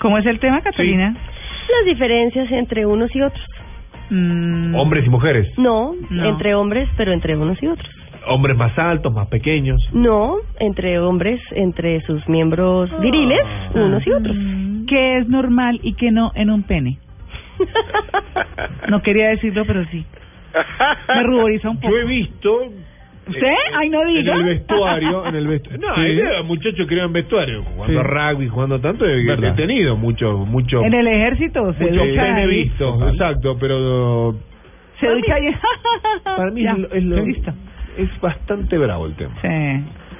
¿Cómo 0.00 0.18
es 0.18 0.26
el 0.26 0.38
tema, 0.38 0.60
Catalina? 0.62 1.12
Las 1.14 1.84
diferencias 1.86 2.50
entre 2.52 2.86
unos 2.86 3.14
y 3.14 3.20
otros. 3.22 3.44
Mm, 4.10 4.74
Hombres 4.74 5.04
y 5.06 5.10
mujeres. 5.10 5.46
No, 5.58 5.94
No. 6.10 6.24
entre 6.28 6.54
hombres, 6.54 6.88
pero 6.96 7.12
entre 7.12 7.36
unos 7.36 7.62
y 7.62 7.66
otros. 7.66 7.88
Hombres 8.26 8.56
más 8.56 8.76
altos, 8.78 9.12
más 9.12 9.28
pequeños. 9.28 9.80
No, 9.92 10.36
entre 10.60 10.98
hombres, 10.98 11.40
entre 11.52 12.00
sus 12.02 12.26
miembros 12.28 12.90
viriles, 13.00 13.40
unos 13.74 14.06
y 14.06 14.10
otros. 14.10 14.36
¿Qué 14.86 15.18
es 15.18 15.28
normal 15.28 15.80
y 15.82 15.94
qué 15.94 16.10
no 16.10 16.32
en 16.34 16.50
un 16.50 16.62
pene? 16.62 16.98
No 18.88 19.02
quería 19.02 19.28
decirlo, 19.28 19.64
pero 19.66 19.84
sí. 19.86 20.04
Me 21.14 21.22
ruboriza 21.24 21.68
un 21.70 21.76
poco. 21.78 21.90
Yo 21.92 21.98
he 22.00 22.04
visto 22.04 22.60
¿Usted? 23.28 23.54
Ay, 23.74 23.88
no 23.90 24.02
en 24.02 24.14
diga. 24.14 24.34
el 24.34 24.44
vestuario, 24.44 25.26
en 25.26 25.34
el 25.36 25.46
vestuario. 25.46 25.80
No, 25.88 25.94
Sí. 25.94 26.00
hay 26.00 26.42
muchachos 26.44 26.86
que 26.86 26.94
eran 26.94 27.12
vestuario, 27.12 27.62
jugando 27.62 28.02
Sí. 28.02 28.08
rugby, 28.08 28.48
jugando 28.48 28.80
tanto, 28.80 29.04
he, 29.06 29.52
tenido 29.54 29.96
mucho, 29.96 30.38
mucho, 30.38 30.82
En 30.84 30.94
el 30.94 31.06
ejército 31.06 31.72
se 31.74 31.84
mucho 31.84 32.04
ducha 32.04 32.22
pene 32.22 32.40
ahí. 32.42 32.46
visto, 32.48 32.92
Total. 32.92 33.08
exacto, 33.10 33.56
pero 33.60 34.34
Se 35.00 35.08
ducha 35.08 35.34
ahí. 35.34 35.48
para 36.24 36.50
mí 36.50 36.62
Ya, 36.62 36.72
es, 36.72 36.78
lo- 36.78 36.92
es 36.92 37.04
lo- 37.04 37.16
es 37.98 38.20
bastante 38.20 38.78
bravo 38.78 39.06
el 39.06 39.14
tema. 39.14 39.34
Sí. 39.42 39.48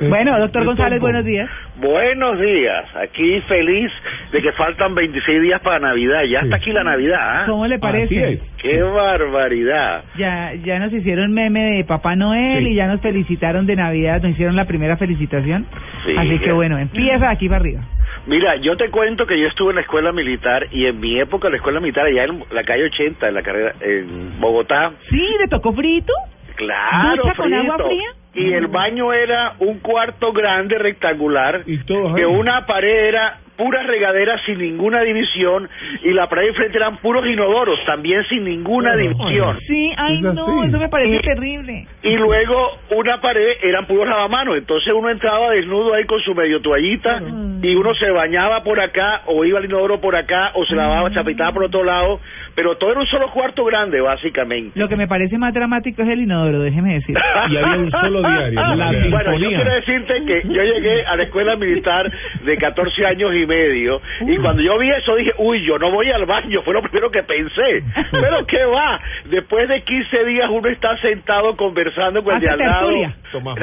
Bueno, 0.01 0.39
doctor 0.39 0.65
González, 0.65 1.01
buenos 1.01 1.25
días. 1.25 1.51
Buenos 1.77 2.39
días, 2.41 2.85
aquí 2.97 3.41
feliz 3.49 3.91
de 4.31 4.41
que 4.43 4.53
faltan 4.53 4.95
26 4.95 5.43
días 5.43 5.61
para 5.61 5.81
Navidad. 5.81 6.23
Ya 6.23 6.41
está 6.41 6.57
aquí 6.57 6.71
la 6.73 6.85
Navidad, 6.85 7.19
¿ah? 7.21 7.45
¿Cómo 7.47 7.67
le 7.67 7.81
parece? 7.81 8.41
¡Qué 8.59 8.81
barbaridad! 8.83 10.05
Ya, 10.17 10.53
ya 10.55 10.79
nos 10.79 10.93
hicieron 10.93 11.33
meme 11.33 11.73
de 11.73 11.85
Papá 11.85 12.15
Noel 12.15 12.65
Sí. 12.65 12.71
y 12.71 12.75
ya 12.77 12.87
nos 12.87 13.01
felicitaron 13.01 13.67
de 13.67 13.75
Navidad, 13.75 14.23
nos 14.23 14.33
hicieron 14.33 14.55
la 14.55 14.67
primera 14.67 14.97
felicitación. 14.97 15.67
Sí, 16.07 16.15
Así 16.17 16.39
que 16.39 16.53
bueno, 16.53 16.79
empieza 16.79 17.31
aquí 17.31 17.49
para 17.49 17.61
arriba. 17.61 17.81
Mira, 18.27 18.55
yo 18.57 18.77
te 18.77 18.91
cuento 18.91 19.27
que 19.27 19.39
yo 19.41 19.49
estuve 19.49 19.71
en 19.71 19.77
la 19.77 19.83
escuela 19.83 20.13
militar 20.13 20.67
y 20.71 20.87
en 20.87 21.01
mi 21.01 21.19
época 21.19 21.49
la 21.51 21.57
escuela 21.57 21.81
militar 21.81 22.07
allá 22.07 22.25
en 22.25 22.45
la 22.53 22.63
calle 22.63 22.85
80, 22.85 23.29
en 23.29 23.35
la 23.35 23.43
carrera 23.43 23.73
en 23.81 24.39
Bogotá, 24.41 24.93
Sí, 25.11 25.27
¿le 25.41 25.49
tocó 25.49 25.73
frito? 25.73 26.13
claro, 26.57 27.23
¿Ducha 27.23 27.35
con 27.35 27.53
agua 27.55 27.75
frito. 27.77 27.89
fría? 27.89 28.09
Y 28.39 28.53
el 28.53 28.69
baño 28.69 29.13
era 29.13 29.55
un 29.59 29.81
cuarto 29.81 30.33
grande 30.33 30.79
rectangular 30.79 31.63
Y 31.67 31.79
todos 31.85 32.15
que 32.15 32.25
una 32.25 32.67
pared 32.67 33.09
era 33.09 33.41
pura 33.59 33.83
regadera 33.83 34.41
sin 34.47 34.59
ninguna 34.59 35.03
división 35.03 35.69
y 36.03 36.13
la 36.13 36.29
pared 36.29 36.47
de 36.47 36.53
frente 36.55 36.77
eran 36.79 36.97
puros 36.99 37.27
inodoros 37.27 37.79
también 37.85 38.25
sin 38.29 38.45
ninguna 38.45 38.95
Bueno, 38.95 39.09
división. 39.17 39.59
Sí, 39.67 39.93
ay 39.97 40.17
Es 40.17 40.23
no, 40.23 40.31
así. 40.61 40.69
eso 40.69 40.79
me 40.79 40.89
parece 40.89 41.17
Y- 41.17 41.21
terrible. 41.21 41.87
Y 42.03 42.17
luego 42.17 42.79
una 42.97 43.21
pared 43.21 43.57
eran 43.63 43.85
puros 43.87 44.09
lavamanos, 44.09 44.57
entonces 44.57 44.93
uno 44.97 45.11
entraba 45.11 45.51
desnudo 45.51 45.93
ahí 45.93 46.05
con 46.05 46.21
su 46.21 46.35
medio 46.35 46.61
toallita 46.63 47.21
y 47.61 47.75
uno 47.75 47.93
se 47.97 48.11
bañaba 48.13 48.63
por 48.63 48.81
acá 48.81 49.23
o 49.27 49.45
iba 49.45 49.59
al 49.59 49.65
inodoro 49.65 50.01
por 50.01 50.15
acá 50.15 50.53
o 50.55 50.65
se 50.65 50.77
lavaba, 50.77 51.11
se 51.13 51.19
afeitaba 51.19 51.53
por 51.53 51.65
otro 51.65 51.83
lado, 51.83 52.21
pero 52.55 52.77
todo 52.77 52.93
era 52.93 53.01
un 53.01 53.07
solo 53.07 53.31
cuarto 53.33 53.65
grande 53.65 54.01
básicamente. 54.01 54.79
Lo 54.79 54.89
que 54.89 54.95
me 54.97 55.09
parece 55.09 55.37
más 55.37 55.53
dramático 55.53 56.03
es 56.03 56.09
el 56.09 56.21
inodoro, 56.21 56.61
déjeme 56.61 56.95
decir. 56.95 57.17
Y 57.51 57.57
había 57.57 57.77
un 57.79 57.91
solo 57.91 58.21
diario. 58.21 58.61
bueno, 59.11 59.37
yo 59.39 59.49
quiero 59.49 59.75
decirte 59.75 60.25
que 60.25 60.43
yo 60.49 60.63
llegué 60.63 61.05
a 61.05 61.17
la 61.17 61.25
escuela 61.25 61.57
militar 61.57 62.09
de 62.45 62.57
14 62.57 63.05
años 63.07 63.35
y 63.35 63.48
medio 63.49 64.01
y 64.21 64.37
cuando 64.37 64.63
yo 64.63 64.79
vi 64.79 64.89
eso 64.91 65.17
dije, 65.17 65.33
uy, 65.39 65.63
yo 65.67 65.79
no 65.79 65.91
voy 65.91 66.09
al 66.11 66.25
baño, 66.27 66.63
fue 66.63 66.75
lo 66.75 66.83
primero 66.83 67.11
que 67.11 67.23
pensé. 67.25 67.83
Pero 68.13 68.47
¿qué 68.47 68.65
va? 68.65 69.01
Después 69.25 69.69
de 69.69 69.83
15 69.83 70.25
días 70.25 70.49
uno 70.51 70.69
está 70.69 70.97
sentado 70.99 71.57
conversando 71.57 72.23
con 72.23 72.35
el 72.37 72.41
de 72.41 72.51
al 72.51 72.59
lado, 72.59 72.91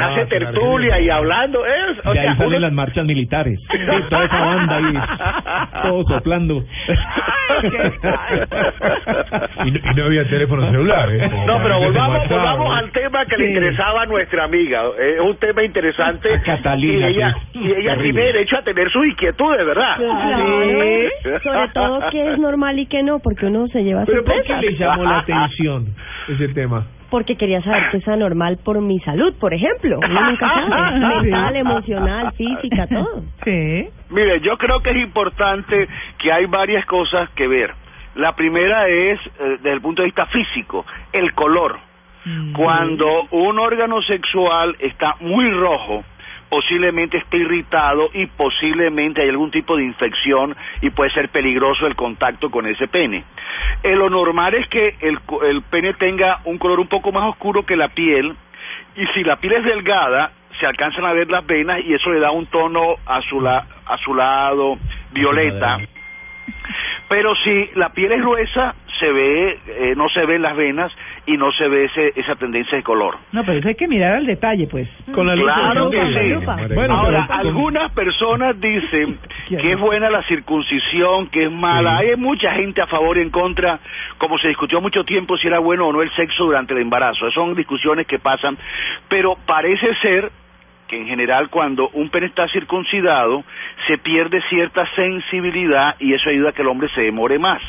hace 0.01 0.25
tertulia 0.25 0.99
y 0.99 1.09
hablando. 1.09 1.65
Es, 1.65 2.05
o 2.05 2.11
De 2.13 2.19
ahí 2.19 2.25
sea, 2.25 2.35
salen 2.35 2.49
uno- 2.49 2.59
las 2.59 2.73
marchas 2.73 3.05
militares. 3.05 3.59
Sí, 3.85 4.01
toda 4.09 4.25
esa 4.25 4.39
banda 4.41 4.75
ahí, 4.77 5.81
todos 5.83 6.05
soplando. 6.07 6.63
Ay, 6.87 7.69
qué 7.69 7.91
y, 9.65 9.71
no, 9.71 9.79
y 9.91 9.95
no 9.95 10.05
había 10.05 10.27
teléfono 10.27 10.65
celular. 10.71 11.09
¿eh? 11.11 11.29
No, 11.45 11.61
pero 11.61 11.79
volvamos, 11.79 12.27
volvamos 12.27 12.77
al 12.77 12.91
tema 12.91 13.25
que 13.25 13.37
le 13.37 13.47
interesaba 13.49 14.03
a 14.03 14.05
nuestra 14.05 14.43
amiga. 14.45 14.83
Es 14.99 15.19
un 15.19 15.37
tema 15.37 15.63
interesante. 15.63 16.33
A 16.33 16.41
Catalina, 16.41 17.09
Y 17.09 17.13
ella, 17.15 17.35
y 17.53 17.71
ella 17.71 17.97
tiene 17.97 18.21
derecho 18.21 18.57
a 18.57 18.61
tener 18.63 18.89
sus 18.89 19.05
inquietudes, 19.05 19.65
¿verdad? 19.65 19.74
Claro. 19.75 20.03
Sobre 21.43 21.67
todo 21.73 21.99
qué 22.09 22.31
es 22.31 22.39
normal 22.39 22.79
y 22.79 22.85
qué 22.85 23.03
no, 23.03 23.19
porque 23.19 23.47
uno 23.47 23.67
se 23.67 23.83
lleva 23.83 24.05
¿Pero 24.05 24.23
por 24.23 24.33
qué 24.41 24.47
sorpresas. 24.47 24.63
le 24.63 24.77
llamó 24.77 25.03
la 25.03 25.19
atención 25.19 25.87
ese 26.29 26.47
tema? 26.49 26.85
Porque 27.09 27.35
quería 27.35 27.61
saber 27.61 27.83
qué 27.91 27.97
es 27.97 28.07
anormal 28.07 28.57
por 28.63 28.79
mi 28.81 28.99
salud, 29.01 29.33
por 29.39 29.53
ejemplo. 29.53 29.99
Uno 29.99 30.21
nunca 30.29 30.47
sabe. 30.47 30.99
Mental, 31.21 31.55
emocional, 31.57 32.31
física, 32.33 32.87
todo. 32.87 33.23
Sí. 33.43 33.87
Mire, 34.09 34.39
yo 34.39 34.57
creo 34.57 34.79
que 34.81 34.91
es 34.91 34.97
importante 34.97 35.87
que 36.19 36.31
hay 36.31 36.45
varias 36.45 36.85
cosas 36.85 37.29
que 37.31 37.47
ver. 37.47 37.73
La 38.15 38.33
primera 38.33 38.87
es, 38.87 39.19
eh, 39.19 39.57
desde 39.57 39.73
el 39.73 39.81
punto 39.81 40.01
de 40.01 40.07
vista 40.07 40.25
físico, 40.27 40.85
el 41.11 41.33
color. 41.33 41.77
Mm. 42.23 42.53
Cuando 42.53 43.27
un 43.31 43.59
órgano 43.59 44.01
sexual 44.01 44.75
está 44.79 45.15
muy 45.19 45.51
rojo, 45.51 46.03
posiblemente 46.49 47.17
esté 47.17 47.37
irritado 47.37 48.09
y 48.13 48.27
posiblemente 48.27 49.21
hay 49.21 49.29
algún 49.29 49.51
tipo 49.51 49.75
de 49.75 49.83
infección 49.83 50.55
y 50.81 50.89
puede 50.89 51.11
ser 51.11 51.29
peligroso 51.29 51.87
el 51.87 51.95
contacto 51.95 52.49
con 52.49 52.67
ese 52.67 52.87
pene. 52.87 53.23
Eh, 53.83 53.95
lo 53.95 54.09
normal 54.09 54.53
es 54.53 54.67
que 54.69 54.95
el, 55.01 55.19
el 55.47 55.61
pene 55.63 55.93
tenga 55.93 56.39
un 56.45 56.57
color 56.57 56.79
un 56.79 56.87
poco 56.87 57.11
más 57.11 57.23
oscuro 57.29 57.65
que 57.65 57.75
la 57.75 57.89
piel 57.89 58.35
y 58.95 59.05
si 59.07 59.23
la 59.23 59.37
piel 59.37 59.53
es 59.53 59.63
delgada 59.65 60.31
se 60.59 60.65
alcanzan 60.65 61.05
a 61.05 61.13
ver 61.13 61.29
las 61.29 61.45
venas 61.45 61.79
y 61.83 61.93
eso 61.93 62.11
le 62.11 62.19
da 62.19 62.31
un 62.31 62.45
tono 62.47 62.95
azula, 63.05 63.65
azulado, 63.85 64.77
violeta. 65.11 65.79
Pero 67.09 67.35
si 67.35 67.69
la 67.75 67.89
piel 67.89 68.13
es 68.13 68.21
gruesa, 68.21 68.75
se 68.99 69.11
ve, 69.11 69.59
eh, 69.67 69.93
no 69.95 70.07
se 70.09 70.25
ven 70.25 70.41
las 70.41 70.55
venas 70.55 70.91
y 71.27 71.37
no 71.37 71.51
se 71.51 71.67
ve 71.67 71.85
ese, 71.85 72.13
esa 72.15 72.35
tendencia 72.35 72.77
de 72.77 72.83
color. 72.83 73.17
No, 73.31 73.43
pero 73.43 73.57
eso 73.59 73.67
hay 73.67 73.75
que 73.75 73.87
mirar 73.87 74.15
al 74.15 74.25
detalle, 74.25 74.67
pues. 74.67 74.87
Con 75.13 75.25
la 75.25 75.33
Claro 75.35 75.85
lupa, 75.85 75.97
que 75.97 76.19
sí. 76.21 76.29
lupa. 76.29 76.57
Bueno, 76.73 76.93
Ahora, 76.95 77.25
pero 77.27 77.39
algunas 77.39 77.91
personas 77.93 78.59
dicen 78.61 79.17
que 79.49 79.71
es 79.71 79.79
buena 79.79 80.09
la 80.09 80.21
circuncisión, 80.23 81.27
que 81.29 81.45
es 81.45 81.51
mala. 81.51 81.99
Sí. 81.99 82.09
Hay 82.09 82.15
mucha 82.15 82.51
gente 82.53 82.81
a 82.81 82.87
favor 82.87 83.17
y 83.17 83.21
en 83.21 83.29
contra, 83.31 83.79
como 84.17 84.37
se 84.37 84.49
discutió 84.49 84.81
mucho 84.81 85.03
tiempo 85.03 85.35
si 85.37 85.47
era 85.47 85.59
bueno 85.59 85.87
o 85.87 85.93
no 85.93 86.01
el 86.01 86.11
sexo 86.15 86.45
durante 86.45 86.73
el 86.73 86.81
embarazo. 86.81 87.29
Son 87.31 87.55
discusiones 87.55 88.05
que 88.07 88.19
pasan, 88.19 88.57
pero 89.09 89.35
parece 89.45 89.93
ser 90.01 90.31
que 90.87 90.97
en 91.01 91.07
general 91.07 91.49
cuando 91.49 91.89
un 91.93 92.09
pene 92.11 92.27
está 92.27 92.47
circuncidado 92.49 93.43
se 93.87 93.97
pierde 93.97 94.39
cierta 94.49 94.85
sensibilidad 94.95 95.95
y 95.99 96.13
eso 96.13 96.29
ayuda 96.29 96.49
a 96.49 96.53
que 96.53 96.61
el 96.61 96.67
hombre 96.67 96.87
se 96.89 97.01
demore 97.01 97.39
más. 97.39 97.59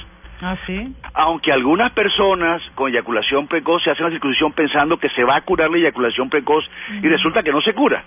Ah, 0.43 0.57
sí. 0.67 0.95
Aunque 1.15 1.51
algunas 1.53 1.93
personas 1.93 2.61
con 2.75 2.91
eyaculación 2.91 3.47
precoz 3.47 3.83
se 3.83 3.91
hacen 3.91 4.05
la 4.05 4.11
circuncisión 4.11 4.53
pensando 4.53 4.99
que 4.99 5.09
se 5.11 5.25
va 5.25 5.37
a 5.37 5.41
curar 5.41 5.71
la 5.71 5.79
eyaculación 5.79 6.29
precoz 6.29 6.65
y 7.03 7.09
resulta 7.09 7.43
que 7.43 7.53
no 7.53 7.61
se 7.63 7.73
cura. 7.73 8.05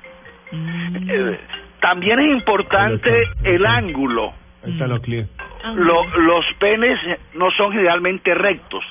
Mm. 0.52 1.10
Eh, 1.10 1.40
también 1.82 2.20
es 2.20 2.32
importante 2.32 3.10
el 3.44 3.66
ángulo. 3.66 4.34
Lo- 5.76 6.06
los 6.20 6.46
penes 6.60 7.00
no 7.34 7.50
son 7.52 7.72
generalmente 7.72 8.34
rectos, 8.34 8.84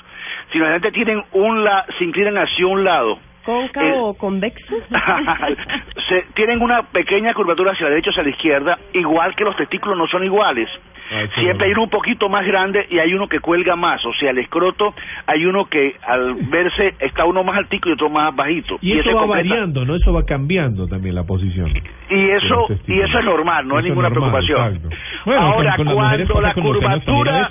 sino 0.51 0.65
generalmente 0.65 0.91
tienen 0.91 1.23
un 1.33 1.63
la, 1.63 1.85
se 1.97 2.03
inclinan 2.03 2.37
hacia 2.37 2.65
un 2.67 2.83
lado. 2.83 3.19
¿Cóncavo 3.45 3.85
Eh, 3.87 3.93
o 3.95 4.13
convexo? 4.15 4.75
se, 6.09 6.21
tienen 6.33 6.61
una 6.61 6.83
pequeña 6.83 7.33
curvatura 7.33 7.71
hacia 7.71 7.85
la 7.85 7.89
derecha 7.91 8.09
o 8.09 8.11
hacia 8.11 8.23
la 8.23 8.29
izquierda, 8.29 8.77
igual 8.93 9.35
que 9.35 9.43
los 9.43 9.55
testículos 9.55 9.97
no 9.97 10.07
son 10.07 10.23
iguales. 10.23 10.69
Ah, 11.11 11.25
Siempre 11.39 11.65
hay 11.67 11.71
no. 11.73 11.77
uno 11.79 11.83
un 11.85 11.89
poquito 11.89 12.29
más 12.29 12.45
grande 12.45 12.85
y 12.89 12.99
hay 12.99 13.13
uno 13.13 13.27
que 13.27 13.39
cuelga 13.39 13.75
más, 13.75 14.05
o 14.05 14.13
sea, 14.13 14.29
el 14.29 14.37
escroto 14.37 14.93
hay 15.25 15.45
uno 15.45 15.65
que 15.65 15.95
al 16.05 16.35
verse 16.35 16.93
está 16.99 17.25
uno 17.25 17.43
más 17.43 17.57
altico 17.57 17.89
y 17.89 17.93
otro 17.93 18.09
más 18.09 18.35
bajito. 18.35 18.77
Y 18.81 18.93
eso 18.99 19.13
va 19.15 19.21
completa- 19.21 19.49
variando, 19.49 19.85
¿no? 19.85 19.95
Eso 19.95 20.13
va 20.13 20.23
cambiando 20.25 20.87
también 20.87 21.15
la 21.15 21.23
posición. 21.23 21.69
Y 22.09 22.29
eso, 22.29 22.65
los 22.69 22.79
y 22.87 22.99
eso 22.99 23.19
es 23.19 23.25
normal, 23.25 23.67
no 23.67 23.75
hay 23.75 23.79
Eso 23.79 23.89
ninguna 23.89 24.09
normal, 24.09 24.31
preocupación. 24.45 24.91
Bueno, 25.25 25.41
Ahora, 25.41 25.75
con 25.77 25.85
cuando 25.87 26.39
la 26.41 26.53
curvatura, 26.53 27.49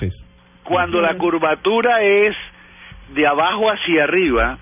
cuando 0.64 1.00
la 1.00 1.14
curvatura 1.14 2.02
es 2.02 2.36
de 3.14 3.26
abajo 3.26 3.70
hacia 3.70 4.04
arriba, 4.04 4.58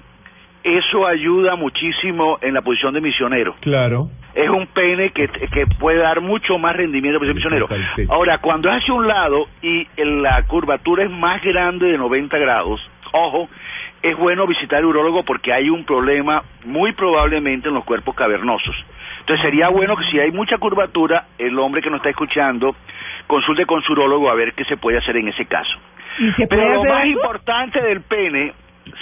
eso 0.63 1.07
ayuda 1.07 1.57
muchísimo 1.57 2.39
en 2.41 2.55
la 2.55 2.63
posición 2.63 2.95
de 2.95 3.01
misionero. 3.01 3.55
Claro. 3.61 4.09
Es 4.37 4.49
un 4.51 4.67
pene 4.67 5.11
que, 5.11 5.29
que 5.29 5.67
puede 5.67 5.99
dar 5.99 6.21
mucho 6.21 6.59
más 6.59 6.77
rendimiento 6.77 7.19
para 7.19 7.31
el 7.31 7.35
misionero. 7.35 7.69
Ahora, 8.11 8.39
cuando 8.39 8.69
es 8.71 8.77
hacia 8.77 8.93
un 8.95 9.09
lado 9.09 9.49
y 9.63 9.87
el- 9.97 10.23
la 10.23 10.43
curvatura 10.43 11.05
es 11.05 11.11
más 11.11 11.43
grande 11.43 11.87
de 11.91 11.97
90 11.99 12.37
grados, 12.39 12.81
ojo, 13.13 13.49
es 14.03 14.15
bueno 14.17 14.47
visitar 14.47 14.79
al 14.81 14.85
urólogo 14.85 15.25
porque 15.25 15.53
hay 15.53 15.71
un 15.71 15.85
problema 15.85 16.43
muy 16.67 16.93
probablemente 16.93 17.69
en 17.69 17.75
los 17.75 17.85
cuerpos 17.85 18.15
cavernosos. 18.15 18.77
Entonces 19.21 19.43
sería 19.43 19.69
bueno 19.71 19.97
que 19.97 20.05
si 20.11 20.21
hay 20.21 20.31
mucha 20.31 20.59
curvatura, 20.59 21.25
el 21.39 21.59
hombre 21.59 21.81
que 21.83 21.89
nos 21.91 21.99
está 22.01 22.11
escuchando 22.11 22.77
consulte 23.27 23.65
con 23.67 23.83
su 23.83 23.93
urólogo 23.93 24.31
a 24.31 24.35
ver 24.35 24.53
qué 24.53 24.65
se 24.67 24.77
puede 24.77 24.99
hacer 24.99 25.17
en 25.17 25.29
ese 25.29 25.47
caso. 25.47 25.77
¿Y 26.19 26.31
se 26.33 26.47
puede 26.47 26.61
Pero 26.63 26.75
lo 26.75 26.81
hacer 26.81 26.93
más 26.93 27.03
algo? 27.03 27.13
importante 27.21 27.81
del 27.83 28.01
pene, 28.03 28.53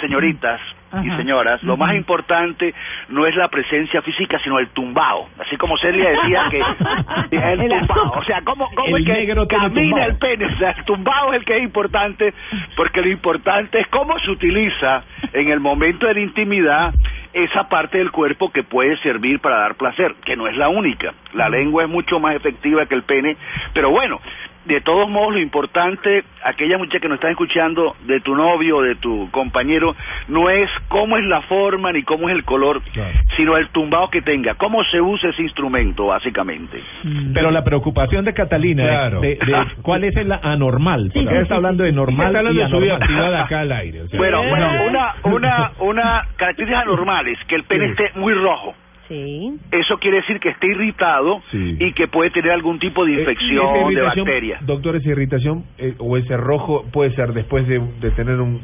señoritas, 0.00 0.60
y 1.02 1.11
señoras, 1.17 1.62
lo 1.62 1.76
más 1.76 1.94
importante 1.94 2.75
no 3.08 3.26
es 3.26 3.35
la 3.37 3.49
presencia 3.49 4.02
física, 4.02 4.38
sino 4.43 4.58
el 4.58 4.69
tumbao. 4.69 5.29
Así 5.38 5.56
como 5.56 5.76
Celia 5.79 6.11
decía 6.11 6.49
que 6.50 6.58
el 7.37 7.61
El 7.61 7.87
tumbao, 7.87 8.12
o 8.19 8.25
sea, 8.25 8.43
cómo, 8.43 8.69
cómo 8.75 8.96
El 8.96 9.08
es 9.08 9.35
que 9.35 9.46
camina 9.46 10.05
el 10.06 10.17
pene, 10.17 10.46
o 10.46 10.58
sea, 10.58 10.70
el 10.70 10.85
tumbao 10.85 11.32
es 11.32 11.41
el 11.41 11.44
que 11.44 11.56
es 11.56 11.62
importante, 11.62 12.35
porque 12.76 13.00
lo 13.00 13.08
importante 13.08 13.81
es 13.81 13.87
cómo 13.88 14.19
se 14.20 14.31
utiliza 14.31 15.02
en 15.32 15.49
el 15.49 15.61
momento 15.61 16.06
de 16.06 16.14
la 16.14 16.20
intimidad 16.20 16.94
esa 17.32 17.69
parte 17.69 17.99
del 17.99 18.12
cuerpo 18.12 18.50
que 18.52 18.62
puede 18.62 18.96
servir 18.99 19.41
para 19.41 19.58
dar 19.58 19.75
placer, 19.75 20.14
que 20.25 20.37
no 20.37 20.46
es 20.46 20.56
la 20.56 20.69
única. 20.69 21.12
La 21.35 21.49
lengua 21.49 21.82
es 21.82 21.91
mucho 21.91 22.20
más 22.20 22.37
efectiva 22.37 22.87
que 22.87 22.94
el 22.94 23.02
pene, 23.02 23.37
pero 23.73 23.91
bueno, 23.91 24.20
de 24.64 24.81
todos 24.81 25.08
modos 25.11 25.34
lo 25.34 25.40
importante, 25.40 26.25
aquella 26.44 26.78
muchacha 26.78 27.00
que 27.00 27.08
nos 27.08 27.16
está 27.16 27.31
escuchando 27.31 27.94
de 28.06 28.20
tu 28.20 28.34
novio 28.34 28.78
o 28.78 28.82
de 28.82 28.94
tu 28.96 29.31
compañero, 29.31 29.94
no 30.28 30.49
es 30.50 30.70
cómo 30.88 31.16
es 31.16 31.25
la 31.26 31.43
forma 31.43 31.93
ni 31.93 32.02
cómo 32.02 32.28
es 32.28 32.34
el 32.34 32.44
color, 32.44 32.81
Claro. 32.93 33.11
sino 33.37 33.56
el 33.56 33.69
tumbao 33.69 34.08
que 34.11 34.22
tenga, 34.22 34.55
cómo 34.55 34.82
se 34.84 35.00
usa 35.00 35.31
ese 35.31 35.43
instrumento, 35.43 36.06
básicamente. 36.06 36.82
Mm. 37.02 37.32
Pero 37.34 37.50
la 37.50 37.62
preocupación 37.64 38.25
de 38.25 38.32
Catalina 38.34 38.84
Claro. 38.84 39.16
es 39.22 39.38
de, 39.38 39.46
de 39.46 39.64
cuál 39.82 40.05
es 40.05 40.16
el 40.16 40.32
anormal. 40.32 41.10
Porque 41.12 41.28
ella 41.31 41.40
está 41.43 41.56
hablando 41.56 41.84
de 41.84 41.93
normal 41.93 42.26
Está 42.28 42.38
hablando 42.38 42.60
y 42.60 42.64
de 42.64 42.70
su 42.70 42.78
vida 42.78 42.94
anormal. 42.96 43.08
privada 43.08 43.44
acá 43.44 43.60
al 43.60 43.72
aire. 43.72 44.02
o 44.02 44.08
sea. 44.08 44.19
Bueno, 44.19 44.43
bueno, 44.49 44.69
una, 44.88 45.14
una, 45.25 45.72
una 45.81 46.22
característica 46.37 46.81
anormal 46.81 47.28
es 47.28 47.38
que 47.46 47.55
el 47.56 47.64
pene 47.64 47.87
Sí. 47.87 47.90
esté 48.02 48.19
muy 48.19 48.32
rojo. 48.34 48.75
Sí. 49.08 49.52
Eso 49.70 49.98
quiere 49.98 50.18
decir 50.18 50.40
que 50.40 50.48
esté 50.48 50.66
irritado 50.68 51.42
Sí. 51.50 51.76
y 51.78 51.92
que 51.92 52.08
puede 52.08 52.30
tener 52.30 52.52
algún 52.52 52.78
tipo 52.78 53.04
de 53.04 53.12
Eh, 53.14 53.20
infección, 53.20 53.94
de 53.94 54.00
bacteria. 54.00 54.58
Doctor, 54.62 54.96
esa 54.96 55.10
irritación 55.10 55.64
eh, 55.78 55.94
o 55.98 56.16
ese 56.16 56.36
rojo 56.36 56.84
puede 56.92 57.14
ser 57.14 57.32
después 57.34 57.66
de, 57.68 57.80
de 58.00 58.10
tener 58.12 58.40
un 58.40 58.60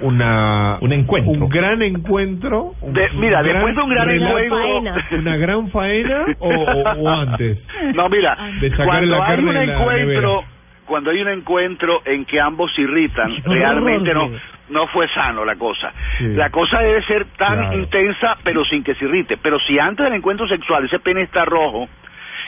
una 0.00 0.78
Un 0.80 0.92
encuentro. 0.92 1.32
un 1.32 1.48
gran 1.48 1.80
encuentro 1.80 2.74
un- 2.80 2.92
De- 2.92 3.08
mira, 3.14 3.40
un 3.40 3.46
después 3.46 3.76
de 3.76 3.82
un 3.82 3.90
gran 3.90 4.10
encuentro, 4.10 4.78
una 5.20 5.36
gran 5.36 5.68
faena 5.70 6.24
o, 6.40 6.48
o- 6.48 6.82
o 7.00 7.08
antes 7.08 7.58
No, 7.94 8.08
mira, 8.08 8.36
De 8.60 8.72
cuando 8.72 9.16
la 9.18 9.24
hay 9.26 9.38
un 9.44 9.56
encuentro, 9.56 10.44
cuando 10.86 11.10
hay 11.10 11.22
un 11.22 11.28
encuentro 11.28 12.02
en 12.04 12.24
que 12.24 12.40
ambos 12.40 12.74
se 12.74 12.82
irritan, 12.82 13.30
realmente 13.44 14.12
no. 14.12 14.30
No 14.68 14.86
fue 14.88 15.08
sano 15.08 15.44
la 15.44 15.56
cosa. 15.56 15.92
Sí. 16.18 16.28
La 16.34 16.50
cosa 16.50 16.78
debe 16.80 17.02
ser 17.04 17.24
tan 17.36 17.58
Claro. 17.58 17.78
intensa, 17.78 18.36
pero 18.42 18.64
sin 18.64 18.82
que 18.82 18.94
se 18.94 19.04
irrite. 19.04 19.36
Pero 19.36 19.58
si 19.60 19.78
antes 19.78 20.04
del 20.04 20.14
encuentro 20.14 20.46
sexual 20.48 20.84
ese 20.84 20.98
pene 21.00 21.22
está 21.22 21.44
rojo, 21.44 21.88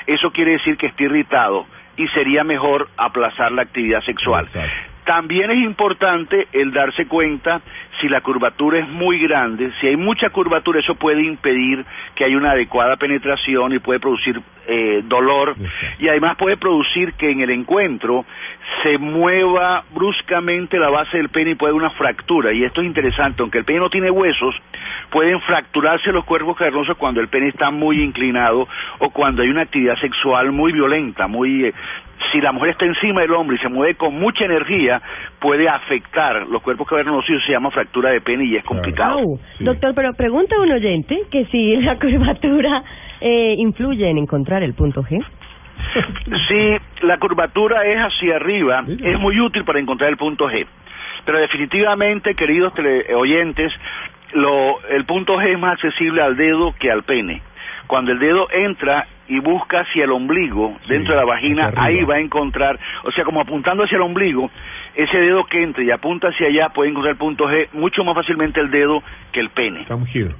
eso 0.06 0.30
quiere 0.30 0.52
decir 0.52 0.76
que 0.76 0.86
está 0.86 1.02
irritado 1.04 1.66
y 1.96 2.06
sería 2.08 2.44
mejor 2.44 2.88
aplazar 2.96 3.52
la 3.52 3.62
actividad 3.62 4.00
sexual. 4.02 4.46
Exacto. 4.46 4.70
También 5.04 5.50
es 5.52 5.58
importante 5.58 6.48
el 6.52 6.72
darse 6.72 7.06
cuenta 7.06 7.60
si 8.00 8.08
la 8.08 8.20
curvatura 8.20 8.78
es 8.78 8.88
muy 8.88 9.18
grande, 9.18 9.72
si 9.80 9.86
hay 9.86 9.96
mucha 9.96 10.30
curvatura, 10.30 10.80
eso 10.80 10.94
puede 10.94 11.22
impedir 11.22 11.84
que 12.14 12.24
haya 12.24 12.36
una 12.36 12.52
adecuada 12.52 12.96
penetración 12.96 13.72
y 13.72 13.78
puede 13.78 14.00
producir 14.00 14.40
eh, 14.66 15.02
dolor. 15.04 15.54
Y 15.98 16.08
además 16.08 16.36
puede 16.36 16.56
producir 16.56 17.14
que 17.14 17.30
en 17.30 17.40
el 17.40 17.50
encuentro 17.50 18.24
se 18.82 18.98
mueva 18.98 19.84
bruscamente 19.94 20.78
la 20.78 20.90
base 20.90 21.16
del 21.16 21.28
pene 21.28 21.52
y 21.52 21.54
puede 21.54 21.70
haber 21.70 21.82
una 21.82 21.90
fractura. 21.90 22.52
Y 22.52 22.64
esto 22.64 22.80
es 22.80 22.86
interesante, 22.86 23.42
aunque 23.42 23.58
el 23.58 23.64
pene 23.64 23.80
no 23.80 23.90
tiene 23.90 24.10
huesos, 24.10 24.54
pueden 25.10 25.40
fracturarse 25.42 26.12
los 26.12 26.24
cuerpos 26.24 26.56
cavernosos 26.56 26.96
cuando 26.96 27.20
el 27.20 27.28
pene 27.28 27.48
está 27.48 27.70
muy 27.70 28.02
inclinado 28.02 28.68
o 28.98 29.10
cuando 29.10 29.42
hay 29.42 29.48
una 29.48 29.62
actividad 29.62 29.96
sexual 29.98 30.52
muy 30.52 30.72
violenta, 30.72 31.26
muy 31.26 31.66
eh, 31.66 31.74
si 32.32 32.40
la 32.40 32.52
mujer 32.52 32.70
está 32.70 32.84
encima 32.86 33.20
del 33.20 33.32
hombre 33.32 33.56
y 33.56 33.60
se 33.60 33.68
mueve 33.68 33.94
con 33.94 34.18
mucha 34.18 34.44
energía, 34.44 35.00
puede 35.38 35.68
afectar 35.68 36.46
los 36.48 36.62
cuerpos 36.62 36.88
cavernosos 36.88 37.42
se 37.44 37.52
llama 37.52 37.70
fractura 37.70 38.10
de 38.10 38.20
pene 38.20 38.44
y 38.44 38.56
es 38.56 38.64
complicado. 38.64 39.20
Sí. 39.58 39.64
Doctor, 39.64 39.94
pero 39.94 40.12
pregunta 40.14 40.58
un 40.60 40.72
oyente 40.72 41.22
que 41.30 41.44
si 41.46 41.76
la 41.82 41.98
curvatura 41.98 42.82
eh, 43.20 43.54
influye 43.58 44.08
en 44.08 44.18
encontrar 44.18 44.62
el 44.62 44.74
punto 44.74 45.02
G. 45.02 45.22
Si 46.48 47.06
la 47.06 47.18
curvatura 47.18 47.84
es 47.86 47.98
hacia 47.98 48.36
arriba, 48.36 48.84
es 48.86 49.18
muy 49.18 49.38
útil 49.40 49.64
para 49.64 49.78
encontrar 49.78 50.10
el 50.10 50.16
punto 50.16 50.48
G. 50.50 50.66
Pero 51.24 51.38
definitivamente, 51.38 52.34
queridos 52.34 52.72
tele- 52.74 53.12
oyentes, 53.14 53.72
lo, 54.32 54.80
el 54.88 55.04
punto 55.04 55.36
G 55.38 55.52
es 55.52 55.58
más 55.58 55.72
accesible 55.74 56.22
al 56.22 56.36
dedo 56.36 56.74
que 56.78 56.90
al 56.90 57.02
pene. 57.04 57.42
Cuando 57.86 58.12
el 58.12 58.18
dedo 58.18 58.48
entra 58.52 59.06
y 59.28 59.40
busca 59.40 59.80
hacia 59.80 60.04
el 60.04 60.12
ombligo, 60.12 60.76
Sí, 60.82 60.88
dentro 60.88 61.14
de 61.14 61.20
la 61.20 61.26
vagina, 61.26 61.72
ahí 61.76 62.02
va 62.04 62.16
a 62.16 62.20
encontrar, 62.20 62.78
o 63.04 63.10
sea, 63.12 63.24
como 63.24 63.40
apuntando 63.40 63.84
hacia 63.84 63.96
el 63.96 64.02
ombligo, 64.02 64.50
ese 64.94 65.18
dedo 65.18 65.44
que 65.44 65.62
entre 65.62 65.84
y 65.84 65.90
apunta 65.90 66.28
hacia 66.28 66.48
allá 66.48 66.68
puede 66.70 66.90
encontrar 66.90 67.12
el 67.12 67.18
punto 67.18 67.48
G 67.48 67.68
mucho 67.72 68.04
más 68.04 68.14
fácilmente 68.14 68.60
el 68.60 68.70
dedo 68.70 69.02
que 69.32 69.40
el 69.40 69.50
pene. 69.50 69.84
come 69.86 70.06
here 70.12 70.34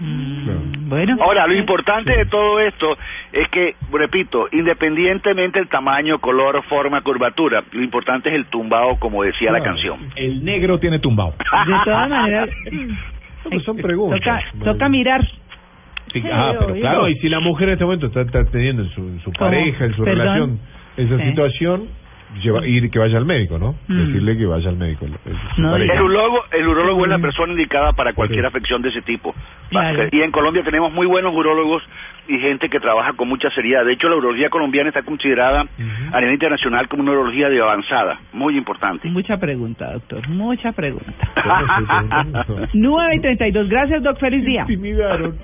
Mm, 0.00 0.44
Claro. 0.44 0.60
Bueno. 0.88 1.16
Ahora, 1.20 1.46
lo 1.46 1.54
importante 1.54 2.16
de 2.16 2.24
todo 2.26 2.58
esto 2.58 2.96
es 3.32 3.48
que, 3.48 3.76
repito, 3.92 4.48
independientemente 4.50 5.58
del 5.58 5.68
tamaño, 5.68 6.18
color, 6.18 6.62
forma, 6.64 7.02
curvatura, 7.02 7.62
lo 7.70 7.82
importante 7.82 8.28
es 8.30 8.34
el 8.34 8.46
tumbao, 8.46 8.98
como 8.98 9.22
decía 9.22 9.52
la 9.52 9.62
canción. 9.62 10.10
El 10.16 10.44
negro 10.44 10.78
tiene 10.80 10.98
tumbao. 10.98 11.32
De 11.32 11.74
todas 11.84 12.08
maneras, 12.08 12.50
pues 13.44 13.62
son 13.62 13.76
preguntas. 13.76 14.42
toca 14.64 14.88
mirar. 14.88 15.20
Sí, 16.12 16.22
ah, 16.32 16.52
pero 16.58 16.72
obvio. 16.72 16.80
claro, 16.82 17.08
y 17.08 17.14
si 17.16 17.28
la 17.28 17.40
mujer 17.40 17.68
en 17.68 17.72
este 17.74 17.84
momento 17.84 18.06
está, 18.06 18.22
está 18.22 18.44
teniendo 18.46 18.82
en 18.82 18.88
su, 18.90 19.00
en 19.00 19.20
su 19.20 19.32
pareja, 19.32 19.84
en 19.84 19.94
su 19.94 20.02
Perdón. 20.04 20.18
relación, 20.18 20.58
esa 20.96 21.18
Sí. 21.18 21.28
situación, 21.30 21.88
lleva, 22.42 22.64
ir 22.66 22.90
que 22.90 22.98
vaya 23.00 23.18
al 23.18 23.24
médico, 23.26 23.58
¿no? 23.58 23.74
Mm. 23.88 24.06
Decirle 24.06 24.38
que 24.38 24.46
vaya 24.46 24.68
al 24.70 24.76
médico. 24.76 25.04
su 25.56 25.60
No. 25.62 25.74
El 25.76 25.90
urólogo, 26.00 26.44
el 26.52 26.66
urólogo 26.68 27.04
es 27.04 27.10
la 27.10 27.18
persona 27.18 27.52
indicada 27.52 27.92
para 27.92 28.12
cualquier 28.12 28.42
Sí. 28.42 28.46
afección 28.46 28.82
de 28.82 28.88
ese 28.90 29.02
tipo. 29.02 29.34
Claro. 29.68 30.04
Y 30.12 30.20
en 30.20 30.30
Colombia 30.30 30.62
tenemos 30.64 30.92
muy 30.92 31.06
buenos 31.06 31.34
urólogos 31.34 31.82
y 32.28 32.38
gente 32.38 32.68
que 32.68 32.78
trabaja 32.78 33.14
con 33.14 33.28
mucha 33.28 33.50
seriedad. 33.50 33.84
De 33.84 33.92
hecho, 33.94 34.08
la 34.08 34.14
urología 34.16 34.48
colombiana 34.48 34.88
está 34.90 35.02
considerada 35.02 35.62
Ujú. 35.64 36.14
a 36.16 36.20
nivel 36.20 36.34
internacional 36.34 36.86
como 36.88 37.02
una 37.02 37.12
urología 37.12 37.48
de 37.48 37.60
avanzada, 37.60 38.20
muy 38.32 38.56
importante. 38.56 39.08
Mucha 39.08 39.36
pregunta, 39.38 39.92
doctor. 39.92 40.28
Mucha 40.28 40.70
pregunta. 40.72 41.12
Yo 41.36 41.42
no 41.44 41.60
estoy 41.60 41.86
preguntando. 41.86 42.66
9 42.74 43.14
y 43.16 43.20
32. 43.20 43.68
Gracias, 43.68 44.02
doc. 44.04 44.18
Feliz 44.20 44.44
día. 44.44 44.62
Intimidaron. 44.62 45.34